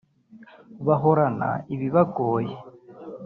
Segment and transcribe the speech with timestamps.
[0.85, 2.53] bahorana ibibagoye